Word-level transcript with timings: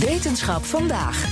Wetenschap 0.00 0.64
vandaag. 0.64 1.24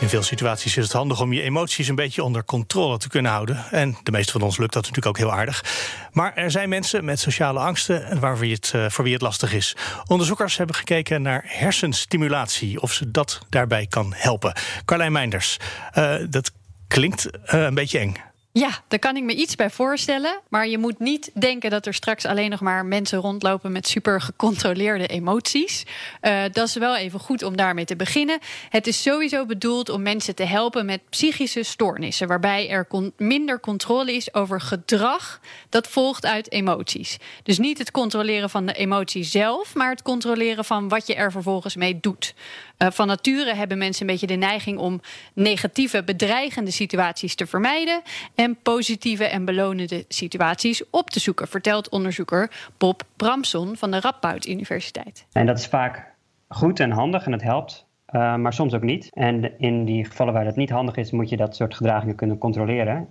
In 0.00 0.08
veel 0.08 0.22
situaties 0.22 0.76
is 0.76 0.84
het 0.84 0.92
handig 0.92 1.20
om 1.20 1.32
je 1.32 1.42
emoties 1.42 1.88
een 1.88 1.94
beetje 1.94 2.22
onder 2.22 2.44
controle 2.44 2.98
te 2.98 3.08
kunnen 3.08 3.32
houden. 3.32 3.64
En 3.70 3.96
de 4.02 4.10
meeste 4.10 4.32
van 4.32 4.42
ons 4.42 4.58
lukt 4.58 4.72
dat 4.72 4.82
natuurlijk 4.82 5.06
ook 5.06 5.18
heel 5.18 5.32
aardig. 5.38 5.64
Maar 6.12 6.34
er 6.34 6.50
zijn 6.50 6.68
mensen 6.68 7.04
met 7.04 7.20
sociale 7.20 7.58
angsten 7.58 8.20
waar 8.20 8.38
het, 8.38 8.72
uh, 8.76 8.88
voor 8.88 9.04
wie 9.04 9.12
het 9.12 9.22
lastig 9.22 9.52
is. 9.52 9.76
Onderzoekers 10.06 10.56
hebben 10.56 10.76
gekeken 10.76 11.22
naar 11.22 11.44
hersenstimulatie, 11.46 12.80
of 12.80 12.92
ze 12.92 13.10
dat 13.10 13.38
daarbij 13.48 13.86
kan 13.86 14.12
helpen. 14.16 14.52
Carlijn 14.84 15.12
Meinders, 15.12 15.56
uh, 15.98 16.14
dat 16.30 16.52
klinkt 16.88 17.26
uh, 17.26 17.62
een 17.62 17.74
beetje 17.74 17.98
eng. 17.98 18.16
Ja, 18.58 18.70
daar 18.88 18.98
kan 18.98 19.16
ik 19.16 19.22
me 19.22 19.34
iets 19.34 19.54
bij 19.54 19.70
voorstellen. 19.70 20.40
Maar 20.48 20.68
je 20.68 20.78
moet 20.78 20.98
niet 20.98 21.30
denken 21.34 21.70
dat 21.70 21.86
er 21.86 21.94
straks 21.94 22.24
alleen 22.24 22.50
nog 22.50 22.60
maar 22.60 22.84
mensen 22.84 23.18
rondlopen 23.18 23.72
met 23.72 23.88
super 23.88 24.20
gecontroleerde 24.20 25.06
emoties. 25.06 25.84
Uh, 26.22 26.42
dat 26.52 26.68
is 26.68 26.74
wel 26.74 26.96
even 26.96 27.20
goed 27.20 27.42
om 27.42 27.56
daarmee 27.56 27.84
te 27.84 27.96
beginnen. 27.96 28.38
Het 28.68 28.86
is 28.86 29.02
sowieso 29.02 29.46
bedoeld 29.46 29.88
om 29.88 30.02
mensen 30.02 30.34
te 30.34 30.44
helpen 30.44 30.86
met 30.86 31.00
psychische 31.10 31.62
stoornissen. 31.62 32.28
Waarbij 32.28 32.68
er 32.68 32.86
minder 33.16 33.60
controle 33.60 34.12
is 34.12 34.34
over 34.34 34.60
gedrag 34.60 35.40
dat 35.68 35.88
volgt 35.88 36.26
uit 36.26 36.52
emoties. 36.52 37.16
Dus 37.42 37.58
niet 37.58 37.78
het 37.78 37.90
controleren 37.90 38.50
van 38.50 38.66
de 38.66 38.72
emotie 38.72 39.24
zelf, 39.24 39.74
maar 39.74 39.90
het 39.90 40.02
controleren 40.02 40.64
van 40.64 40.88
wat 40.88 41.06
je 41.06 41.14
er 41.14 41.30
vervolgens 41.30 41.76
mee 41.76 41.98
doet. 42.00 42.34
Uh, 42.78 42.88
van 42.90 43.06
nature 43.06 43.54
hebben 43.54 43.78
mensen 43.78 44.00
een 44.00 44.12
beetje 44.12 44.26
de 44.26 44.34
neiging 44.34 44.78
om 44.78 45.00
negatieve, 45.32 46.04
bedreigende 46.04 46.70
situaties 46.70 47.34
te 47.34 47.46
vermijden. 47.46 48.02
En 48.34 48.56
positieve 48.62 49.24
en 49.24 49.44
belonende 49.44 50.04
situaties 50.08 50.90
op 50.90 51.10
te 51.10 51.20
zoeken, 51.20 51.48
vertelt 51.48 51.88
onderzoeker 51.88 52.50
Bob 52.78 53.02
Bramson 53.16 53.76
van 53.76 53.90
de 53.90 54.00
Radboud 54.00 54.46
Universiteit. 54.46 55.26
En 55.32 55.46
dat 55.46 55.58
is 55.58 55.66
vaak 55.66 56.14
goed 56.48 56.80
en 56.80 56.90
handig 56.90 57.26
en 57.26 57.32
het 57.32 57.42
helpt, 57.42 57.86
uh, 58.10 58.36
maar 58.36 58.52
soms 58.52 58.74
ook 58.74 58.82
niet. 58.82 59.10
En 59.12 59.58
in 59.58 59.84
die 59.84 60.04
gevallen 60.04 60.32
waar 60.32 60.44
dat 60.44 60.56
niet 60.56 60.70
handig 60.70 60.96
is, 60.96 61.10
moet 61.10 61.28
je 61.28 61.36
dat 61.36 61.56
soort 61.56 61.74
gedragingen 61.74 62.14
kunnen 62.14 62.38
controleren. 62.38 63.08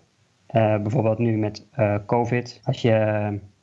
Uh, 0.52 0.78
bijvoorbeeld 0.78 1.18
nu 1.18 1.38
met 1.38 1.66
COVID. 2.06 2.60
Als 2.64 2.82
je 2.82 2.92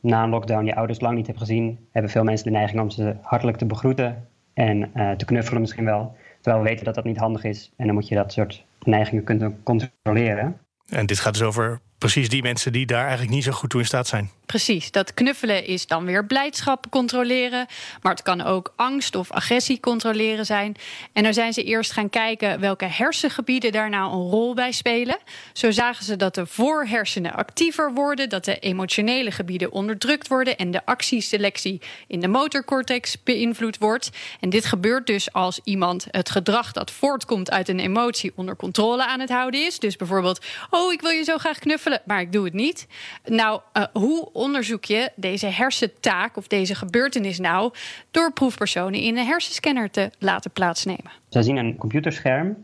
na 0.00 0.23
een 0.23 0.30
lockdown 0.30 0.64
je 0.64 0.75
ouders 0.75 1.00
lang 1.00 1.17
niet 1.17 1.27
hebt 1.27 1.39
gezien, 1.39 1.86
hebben 1.91 2.11
veel 2.11 2.25
mensen 2.25 2.53
de 2.53 2.58
neiging 2.58 2.80
om 2.80 2.91
ze 2.91 3.17
hartelijk 3.23 3.56
te 3.58 3.67
begroeten 3.67 4.27
en 4.55 4.91
te 5.17 5.25
knuffelen 5.25 5.61
misschien 5.61 5.84
wel. 5.84 6.17
Terwijl 6.41 6.62
we 6.62 6.69
weten 6.69 6.84
dat 6.84 6.95
dat 6.95 7.05
niet 7.05 7.19
handig 7.19 7.45
is. 7.45 7.72
En 7.77 7.86
dan 7.86 7.95
moet 7.95 8.08
je 8.08 8.14
dat 8.14 8.33
soort 8.33 8.64
neigingen 8.83 9.25
kunnen 9.25 9.62
controleren. 9.62 10.56
En 10.89 11.06
dit 11.06 11.19
gaat 11.19 11.33
dus 11.33 11.42
over 11.42 11.81
precies 12.03 12.28
die 12.28 12.42
mensen 12.42 12.72
die 12.72 12.86
daar 12.86 13.03
eigenlijk 13.03 13.31
niet 13.31 13.45
zo 13.45 13.53
goed 13.53 13.70
toe 13.70 13.81
in 13.81 13.86
staat 13.86 14.06
zijn. 14.06 14.31
Precies, 14.47 14.91
dat 14.91 15.14
knuffelen 15.14 15.67
is 15.67 15.86
dan 15.86 16.05
weer 16.05 16.27
blijdschap 16.27 16.86
controleren. 16.91 17.67
Maar 18.03 18.12
het 18.12 18.22
kan 18.22 18.41
ook 18.41 18.72
angst 18.77 19.14
of 19.14 19.31
agressie 19.31 19.81
controleren 19.81 20.47
zijn. 20.47 20.77
En 21.12 21.23
dan 21.23 21.34
zijn 21.34 21.53
ze 21.53 21.62
eerst 21.62 21.92
gaan 21.92 22.11
kijken 22.11 22.61
welke 22.61 22.84
hersengebieden 22.84 23.73
daar 23.73 23.91
nou 23.91 24.12
een 24.12 24.30
rol 24.30 24.55
bij 24.55 24.73
spelen. 24.73 25.19
Zo 25.53 25.70
zagen 25.70 26.05
ze 26.05 26.17
dat 26.17 26.34
de 26.34 26.47
voorhersenen 26.47 27.33
actiever 27.33 27.92
worden, 27.92 28.29
dat 28.29 28.45
de 28.45 28.58
emotionele 28.58 29.30
gebieden 29.30 29.73
onderdrukt 29.73 30.29
worden 30.29 30.57
en 30.57 30.70
de 30.70 30.86
actieselectie 30.86 31.80
in 32.07 32.20
de 32.20 32.29
motorcortex 32.29 33.23
beïnvloed 33.23 33.79
wordt. 33.79 34.11
En 34.41 34.51
dit 34.51 34.64
gebeurt 34.64 35.07
dus 35.07 35.33
als 35.33 35.61
iemand 35.64 36.07
het 36.11 36.30
gedrag 36.30 36.73
dat 36.73 36.91
voortkomt 36.91 37.51
uit 37.51 37.68
een 37.68 37.80
emotie 37.80 38.33
onder 38.35 38.57
controle 38.57 39.07
aan 39.07 39.20
het 39.20 39.30
houden 39.30 39.67
is. 39.67 39.79
Dus 39.79 39.96
bijvoorbeeld, 39.96 40.45
oh, 40.70 40.92
ik 40.92 41.01
wil 41.01 41.11
je 41.11 41.24
zo 41.24 41.39
graag 41.39 41.58
knuffelen, 41.58 41.92
maar 42.05 42.20
ik 42.20 42.33
doe 42.33 42.45
het 42.45 42.55
niet. 42.55 42.89
Nou, 43.25 43.61
uh, 43.77 43.85
hoe 43.92 44.33
onderzoek 44.33 44.85
je 44.85 45.11
deze 45.14 45.47
hersentaak 45.47 46.36
of 46.36 46.47
deze 46.47 46.75
gebeurtenis 46.75 47.39
nou 47.39 47.73
door 48.11 48.33
proefpersonen 48.33 49.01
in 49.01 49.19
een 49.19 49.27
hersenscanner 49.27 49.91
te 49.91 50.11
laten 50.19 50.51
plaatsnemen? 50.51 51.11
Ze 51.29 51.42
zien 51.42 51.57
een 51.57 51.77
computerscherm 51.77 52.57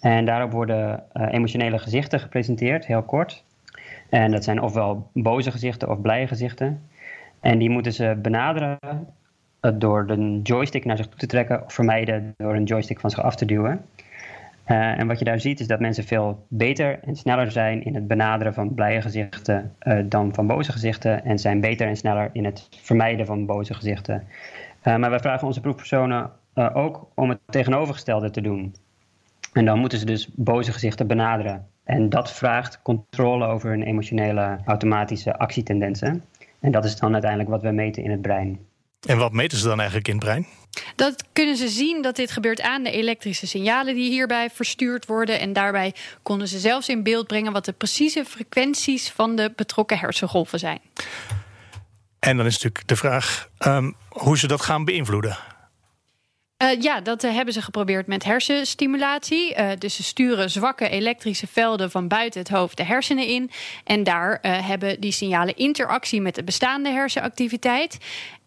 en 0.00 0.24
daarop 0.24 0.52
worden 0.52 1.04
uh, 1.12 1.32
emotionele 1.32 1.78
gezichten 1.78 2.20
gepresenteerd, 2.20 2.86
heel 2.86 3.02
kort. 3.02 3.44
En 4.08 4.30
dat 4.30 4.44
zijn 4.44 4.62
ofwel 4.62 5.10
boze 5.12 5.50
gezichten 5.50 5.90
of 5.90 6.00
blije 6.00 6.26
gezichten. 6.26 6.88
En 7.40 7.58
die 7.58 7.70
moeten 7.70 7.92
ze 7.92 8.18
benaderen 8.22 8.78
uh, 8.82 9.70
door 9.74 10.06
de 10.06 10.40
joystick 10.42 10.84
naar 10.84 10.96
zich 10.96 11.06
toe 11.06 11.18
te 11.18 11.26
trekken 11.26 11.64
of 11.64 11.72
vermijden 11.72 12.34
door 12.36 12.54
een 12.54 12.64
joystick 12.64 13.00
van 13.00 13.10
zich 13.10 13.22
af 13.22 13.36
te 13.36 13.44
duwen. 13.44 13.84
Uh, 14.70 14.98
en 14.98 15.06
wat 15.06 15.18
je 15.18 15.24
daar 15.24 15.40
ziet 15.40 15.60
is 15.60 15.66
dat 15.66 15.80
mensen 15.80 16.04
veel 16.04 16.46
beter 16.48 16.98
en 17.02 17.16
sneller 17.16 17.50
zijn 17.50 17.84
in 17.84 17.94
het 17.94 18.06
benaderen 18.06 18.54
van 18.54 18.74
blije 18.74 19.00
gezichten 19.00 19.74
uh, 19.82 19.98
dan 20.04 20.34
van 20.34 20.46
boze 20.46 20.72
gezichten. 20.72 21.24
En 21.24 21.38
zijn 21.38 21.60
beter 21.60 21.86
en 21.86 21.96
sneller 21.96 22.30
in 22.32 22.44
het 22.44 22.68
vermijden 22.70 23.26
van 23.26 23.46
boze 23.46 23.74
gezichten. 23.74 24.26
Uh, 24.84 24.96
maar 24.96 25.10
wij 25.10 25.20
vragen 25.20 25.46
onze 25.46 25.60
proefpersonen 25.60 26.30
ook 26.54 27.06
om 27.14 27.28
het 27.28 27.38
tegenovergestelde 27.46 28.30
te 28.30 28.40
doen. 28.40 28.74
En 29.52 29.64
dan 29.64 29.78
moeten 29.78 29.98
ze 29.98 30.06
dus 30.06 30.28
boze 30.34 30.72
gezichten 30.72 31.06
benaderen. 31.06 31.66
En 31.84 32.08
dat 32.08 32.32
vraagt 32.32 32.82
controle 32.82 33.46
over 33.46 33.70
hun 33.70 33.82
emotionele 33.82 34.58
automatische 34.64 35.38
actietendensen. 35.38 36.24
En 36.60 36.70
dat 36.70 36.84
is 36.84 36.96
dan 36.96 37.12
uiteindelijk 37.12 37.50
wat 37.50 37.62
we 37.62 37.70
meten 37.70 38.02
in 38.02 38.10
het 38.10 38.22
brein. 38.22 38.58
En 39.00 39.18
wat 39.18 39.32
meten 39.32 39.58
ze 39.58 39.64
dan 39.68 39.78
eigenlijk 39.78 40.08
in 40.08 40.14
het 40.14 40.24
brein? 40.24 40.46
Dat 40.96 41.24
kunnen 41.32 41.56
ze 41.56 41.68
zien 41.68 42.02
dat 42.02 42.16
dit 42.16 42.30
gebeurt 42.30 42.60
aan 42.60 42.82
de 42.82 42.90
elektrische 42.90 43.46
signalen 43.46 43.94
die 43.94 44.10
hierbij 44.10 44.50
verstuurd 44.50 45.06
worden. 45.06 45.40
En 45.40 45.52
daarbij 45.52 45.94
konden 46.22 46.48
ze 46.48 46.58
zelfs 46.58 46.88
in 46.88 47.02
beeld 47.02 47.26
brengen 47.26 47.52
wat 47.52 47.64
de 47.64 47.72
precieze 47.72 48.24
frequenties 48.24 49.10
van 49.10 49.36
de 49.36 49.52
betrokken 49.56 49.98
hersengolven 49.98 50.58
zijn. 50.58 50.80
En 52.18 52.36
dan 52.36 52.46
is 52.46 52.52
natuurlijk 52.52 52.88
de 52.88 52.96
vraag 52.96 53.48
um, 53.66 53.94
hoe 54.08 54.38
ze 54.38 54.46
dat 54.46 54.60
gaan 54.60 54.84
beïnvloeden. 54.84 55.38
Uh, 56.62 56.80
ja, 56.80 57.00
dat 57.00 57.24
uh, 57.24 57.34
hebben 57.34 57.54
ze 57.54 57.62
geprobeerd 57.62 58.06
met 58.06 58.24
hersenstimulatie. 58.24 59.56
Uh, 59.56 59.70
dus 59.78 59.96
ze 59.96 60.02
sturen 60.02 60.50
zwakke 60.50 60.88
elektrische 60.88 61.46
velden 61.46 61.90
van 61.90 62.08
buiten 62.08 62.40
het 62.40 62.48
hoofd 62.48 62.76
de 62.76 62.84
hersenen 62.84 63.26
in. 63.26 63.50
En 63.84 64.04
daar 64.04 64.38
hebben 64.42 65.00
die 65.00 65.12
signalen 65.12 65.56
interactie 65.56 66.20
met 66.20 66.34
de 66.34 66.44
bestaande 66.44 66.90
hersenactiviteit. 66.90 67.98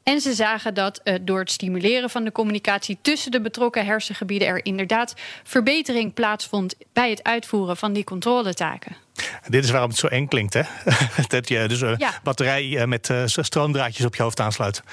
En 0.04 0.22
ze 0.22 0.34
zagen 0.34 0.74
dat 0.74 1.02
uh, 1.04 1.16
door 1.22 1.40
het 1.40 1.52
stimuleren 1.52 2.10
van 2.10 2.24
de 2.24 2.32
communicatie 2.32 2.98
tussen 3.02 3.32
de 3.32 3.42
betrokken 3.42 3.86
hersengebieden 3.86 4.48
er 4.48 4.66
inderdaad 4.66 5.14
verbetering 5.44 6.14
plaatsvond 6.14 6.76
bij 6.94 7.10
het 7.10 7.24
uitvoeren 7.24 7.78
van 7.78 7.94
die 7.94 8.04
controletaken. 8.04 8.96
Dit 9.48 9.64
is 9.64 9.70
waarom 9.70 9.90
het 9.90 10.00
zo 10.00 10.08
eng 10.08 10.28
klinkt, 10.28 10.54
hè? 10.54 10.62
dat 11.28 11.48
je 11.48 11.68
dus 11.68 11.82
een 11.82 11.96
ja. 11.98 12.20
batterij 12.24 12.88
met 12.88 13.10
uh, 13.10 13.24
stroomdraadjes 13.26 14.06
op 14.06 14.16
je 14.16 14.24
hoofd 14.24 14.40
aansluit. 14.40 14.84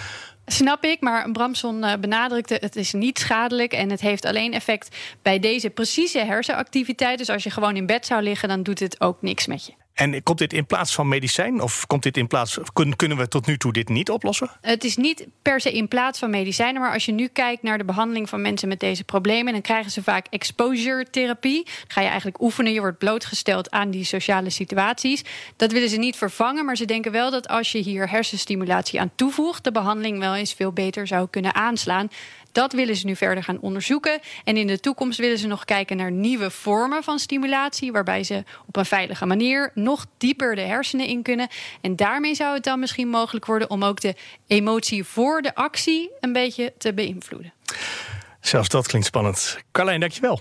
Snap 0.46 0.84
ik, 0.84 1.00
maar 1.00 1.30
Bramson 1.30 1.84
benadrukte 2.00 2.56
het 2.60 2.76
is 2.76 2.92
niet 2.92 3.18
schadelijk 3.18 3.72
en 3.72 3.90
het 3.90 4.00
heeft 4.00 4.24
alleen 4.24 4.52
effect 4.52 4.96
bij 5.22 5.38
deze 5.38 5.70
precieze 5.70 6.18
hersenactiviteit. 6.18 7.18
Dus 7.18 7.28
als 7.28 7.42
je 7.42 7.50
gewoon 7.50 7.76
in 7.76 7.86
bed 7.86 8.06
zou 8.06 8.22
liggen, 8.22 8.48
dan 8.48 8.62
doet 8.62 8.78
het 8.78 9.00
ook 9.00 9.22
niks 9.22 9.46
met 9.46 9.66
je. 9.66 9.72
En 10.00 10.22
komt 10.22 10.38
dit 10.38 10.52
in 10.52 10.66
plaats 10.66 10.94
van 10.94 11.08
medicijn? 11.08 11.60
Of 11.60 11.86
komt 11.86 12.02
dit 12.02 12.16
in 12.16 12.26
plaats, 12.26 12.58
kunnen 12.96 13.16
we 13.16 13.28
tot 13.28 13.46
nu 13.46 13.56
toe 13.56 13.72
dit 13.72 13.88
niet 13.88 14.10
oplossen? 14.10 14.50
Het 14.60 14.84
is 14.84 14.96
niet 14.96 15.26
per 15.42 15.60
se 15.60 15.72
in 15.72 15.88
plaats 15.88 16.18
van 16.18 16.30
medicijnen. 16.30 16.80
Maar 16.80 16.92
als 16.92 17.04
je 17.04 17.12
nu 17.12 17.26
kijkt 17.26 17.62
naar 17.62 17.78
de 17.78 17.84
behandeling 17.84 18.28
van 18.28 18.40
mensen 18.40 18.68
met 18.68 18.80
deze 18.80 19.04
problemen, 19.04 19.52
dan 19.52 19.62
krijgen 19.62 19.90
ze 19.90 20.02
vaak 20.02 20.26
exposure-therapie. 20.30 21.64
Dan 21.64 21.74
ga 21.88 22.00
je 22.00 22.06
eigenlijk 22.06 22.42
oefenen, 22.42 22.72
je 22.72 22.80
wordt 22.80 22.98
blootgesteld 22.98 23.70
aan 23.70 23.90
die 23.90 24.04
sociale 24.04 24.50
situaties. 24.50 25.24
Dat 25.56 25.72
willen 25.72 25.88
ze 25.88 25.96
niet 25.96 26.16
vervangen, 26.16 26.64
maar 26.64 26.76
ze 26.76 26.84
denken 26.84 27.12
wel 27.12 27.30
dat 27.30 27.48
als 27.48 27.72
je 27.72 27.78
hier 27.78 28.10
hersenstimulatie 28.10 29.00
aan 29.00 29.10
toevoegt, 29.14 29.64
de 29.64 29.72
behandeling 29.72 30.18
wel 30.18 30.34
eens 30.34 30.52
veel 30.52 30.72
beter 30.72 31.06
zou 31.06 31.28
kunnen 31.30 31.54
aanslaan. 31.54 32.08
Dat 32.52 32.72
willen 32.72 32.96
ze 32.96 33.06
nu 33.06 33.16
verder 33.16 33.44
gaan 33.44 33.60
onderzoeken. 33.60 34.20
En 34.44 34.56
in 34.56 34.66
de 34.66 34.80
toekomst 34.80 35.18
willen 35.18 35.38
ze 35.38 35.46
nog 35.46 35.64
kijken 35.64 35.96
naar 35.96 36.10
nieuwe 36.10 36.50
vormen 36.50 37.02
van 37.02 37.18
stimulatie, 37.18 37.92
waarbij 37.92 38.24
ze 38.24 38.44
op 38.66 38.76
een 38.76 38.84
veilige 38.84 39.26
manier 39.26 39.70
nog 39.90 40.06
dieper 40.18 40.54
de 40.54 40.60
hersenen 40.60 41.06
in 41.06 41.22
kunnen. 41.22 41.48
En 41.80 41.96
daarmee 41.96 42.34
zou 42.34 42.54
het 42.54 42.64
dan 42.64 42.80
misschien 42.80 43.08
mogelijk 43.08 43.46
worden 43.46 43.70
om 43.70 43.84
ook 43.84 44.00
de 44.00 44.14
emotie 44.46 45.04
voor 45.04 45.42
de 45.42 45.54
actie 45.54 46.10
een 46.20 46.32
beetje 46.32 46.72
te 46.78 46.94
beïnvloeden. 46.94 47.52
Zelfs 48.40 48.68
dat 48.68 48.86
klinkt 48.86 49.06
spannend. 49.06 49.58
Carlijn, 49.72 50.00
dankjewel. 50.00 50.40